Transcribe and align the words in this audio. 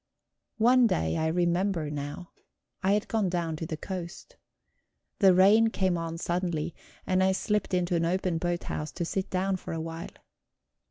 One 0.57 0.87
day 0.87 1.15
I 1.15 1.27
remember 1.27 1.91
now. 1.91 2.31
I 2.81 2.93
had 2.93 3.07
gone 3.07 3.29
down 3.29 3.55
to 3.57 3.67
the 3.67 3.77
coast. 3.77 4.35
The 5.19 5.31
rain 5.35 5.67
came 5.67 5.95
on 5.95 6.17
suddenly, 6.17 6.73
and 7.05 7.23
I 7.23 7.33
slipped 7.33 7.71
into 7.71 7.95
an 7.95 8.05
open 8.05 8.39
boathouse 8.39 8.91
to 8.93 9.05
sit 9.05 9.29
down 9.29 9.57
for 9.57 9.73
a 9.73 9.79
while. 9.79 10.09